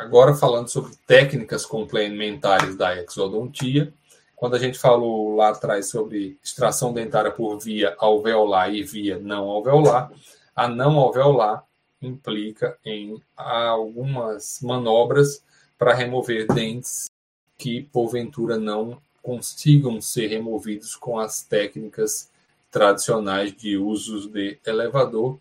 Agora 0.00 0.34
falando 0.34 0.66
sobre 0.70 0.96
técnicas 1.06 1.66
complementares 1.66 2.74
da 2.74 2.96
exodontia, 2.96 3.92
quando 4.34 4.56
a 4.56 4.58
gente 4.58 4.78
falou 4.78 5.36
lá 5.36 5.50
atrás 5.50 5.90
sobre 5.90 6.38
extração 6.42 6.94
dentária 6.94 7.30
por 7.30 7.58
via 7.58 7.94
alveolar 7.98 8.72
e 8.72 8.82
via 8.82 9.18
não 9.18 9.50
alveolar, 9.50 10.10
a 10.56 10.66
não 10.66 10.98
alveolar 10.98 11.66
implica 12.00 12.78
em 12.82 13.20
algumas 13.36 14.60
manobras 14.62 15.44
para 15.76 15.92
remover 15.92 16.46
dentes 16.46 17.10
que 17.58 17.82
porventura 17.82 18.56
não 18.56 18.98
consigam 19.22 20.00
ser 20.00 20.28
removidos 20.28 20.96
com 20.96 21.18
as 21.18 21.42
técnicas 21.42 22.30
tradicionais 22.70 23.54
de 23.54 23.76
usos 23.76 24.26
de 24.28 24.58
elevador 24.64 25.36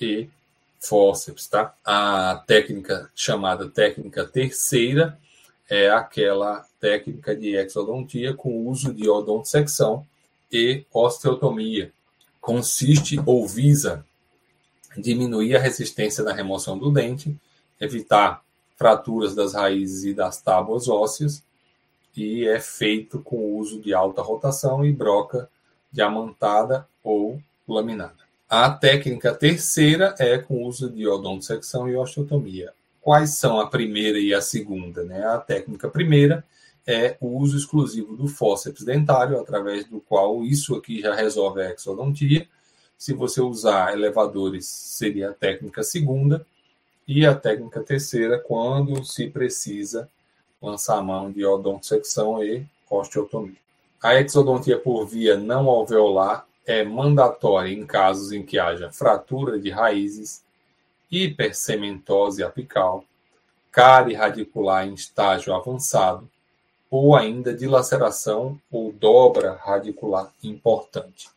e 0.00 0.26
fórceps, 0.80 1.46
tá? 1.46 1.74
A 1.84 2.42
técnica 2.46 3.10
chamada 3.14 3.68
técnica 3.68 4.26
terceira 4.26 5.18
é 5.68 5.90
aquela 5.90 6.66
técnica 6.80 7.36
de 7.36 7.54
exodontia 7.54 8.34
com 8.34 8.66
uso 8.66 8.92
de 8.92 9.08
odontosecção 9.08 10.04
e 10.50 10.84
osteotomia. 10.92 11.92
Consiste 12.40 13.20
ou 13.24 13.46
visa 13.46 14.04
diminuir 14.96 15.54
a 15.54 15.60
resistência 15.60 16.24
da 16.24 16.32
remoção 16.32 16.76
do 16.76 16.90
dente, 16.90 17.36
evitar 17.80 18.42
fraturas 18.76 19.34
das 19.34 19.54
raízes 19.54 20.04
e 20.04 20.14
das 20.14 20.40
tábuas 20.40 20.88
ósseas, 20.88 21.44
e 22.16 22.48
é 22.48 22.58
feito 22.58 23.20
com 23.20 23.36
o 23.36 23.58
uso 23.58 23.80
de 23.80 23.94
alta 23.94 24.22
rotação 24.22 24.84
e 24.84 24.90
broca 24.90 25.48
diamantada 25.92 26.88
ou 27.04 27.40
laminada. 27.68 28.29
A 28.52 28.68
técnica 28.68 29.32
terceira 29.32 30.12
é 30.18 30.36
com 30.36 30.54
o 30.54 30.66
uso 30.66 30.90
de 30.90 31.06
odontosecção 31.06 31.88
e 31.88 31.94
osteotomia. 31.94 32.72
Quais 33.00 33.38
são 33.38 33.60
a 33.60 33.68
primeira 33.68 34.18
e 34.18 34.34
a 34.34 34.40
segunda? 34.40 35.04
Né? 35.04 35.24
A 35.24 35.38
técnica 35.38 35.88
primeira 35.88 36.44
é 36.84 37.16
o 37.20 37.28
uso 37.38 37.56
exclusivo 37.56 38.16
do 38.16 38.26
fórceps 38.26 38.82
dentário, 38.82 39.38
através 39.38 39.84
do 39.84 40.00
qual 40.00 40.42
isso 40.42 40.74
aqui 40.74 41.00
já 41.00 41.14
resolve 41.14 41.62
a 41.62 41.70
exodontia. 41.70 42.44
Se 42.98 43.14
você 43.14 43.40
usar 43.40 43.92
elevadores, 43.92 44.66
seria 44.66 45.30
a 45.30 45.32
técnica 45.32 45.84
segunda. 45.84 46.44
E 47.06 47.24
a 47.24 47.36
técnica 47.36 47.80
terceira, 47.84 48.36
quando 48.36 49.04
se 49.04 49.28
precisa 49.28 50.10
lançar 50.60 50.98
a 50.98 51.02
mão 51.02 51.30
de 51.30 51.46
odontosecção 51.46 52.42
e 52.42 52.66
osteotomia. 52.90 53.60
A 54.02 54.16
exodontia 54.16 54.76
por 54.76 55.06
via 55.06 55.36
não 55.36 55.68
alveolar 55.68 56.49
é 56.70 56.84
mandatória 56.84 57.72
em 57.72 57.86
casos 57.86 58.32
em 58.32 58.42
que 58.42 58.58
haja 58.58 58.90
fratura 58.90 59.58
de 59.58 59.70
raízes, 59.70 60.42
hipercementose 61.10 62.42
apical, 62.42 63.04
cárie 63.70 64.14
radicular 64.14 64.86
em 64.86 64.94
estágio 64.94 65.54
avançado 65.54 66.28
ou 66.90 67.14
ainda 67.14 67.54
dilaceração 67.54 68.60
ou 68.70 68.92
dobra 68.92 69.58
radicular 69.62 70.32
importante. 70.42 71.28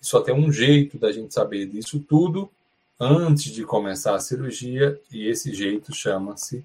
Só 0.00 0.20
tem 0.20 0.34
um 0.34 0.52
jeito 0.52 0.98
da 0.98 1.12
gente 1.12 1.34
saber 1.34 1.66
disso 1.66 1.98
tudo 2.08 2.50
antes 2.98 3.44
de 3.44 3.64
começar 3.64 4.14
a 4.14 4.20
cirurgia, 4.20 5.00
e 5.10 5.26
esse 5.26 5.54
jeito 5.54 5.94
chama-se 5.94 6.64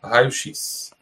raio-x. 0.00 0.92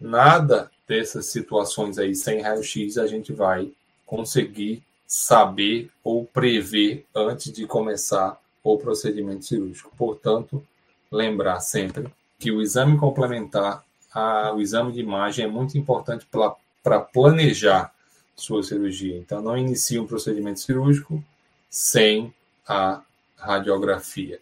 Nada 0.00 0.70
dessas 0.88 1.26
situações 1.26 1.98
aí 1.98 2.14
sem 2.14 2.40
raio-x 2.40 2.96
a 2.96 3.06
gente 3.06 3.32
vai 3.32 3.70
conseguir 4.06 4.82
saber 5.10 5.90
ou 6.04 6.24
prever 6.24 7.04
antes 7.12 7.52
de 7.52 7.66
começar 7.66 8.40
o 8.62 8.78
procedimento 8.78 9.44
cirúrgico. 9.44 9.92
Portanto, 9.98 10.64
lembrar 11.10 11.58
sempre 11.58 12.08
que 12.38 12.52
o 12.52 12.62
exame 12.62 12.96
complementar, 12.96 13.84
a, 14.14 14.52
o 14.54 14.60
exame 14.60 14.92
de 14.92 15.00
imagem 15.00 15.44
é 15.44 15.48
muito 15.48 15.76
importante 15.76 16.24
para 16.30 17.00
planejar 17.00 17.92
sua 18.36 18.62
cirurgia. 18.62 19.18
Então, 19.18 19.42
não 19.42 19.58
inicie 19.58 19.98
um 19.98 20.06
procedimento 20.06 20.60
cirúrgico 20.60 21.22
sem 21.68 22.32
a 22.64 23.02
radiografia. 23.36 24.38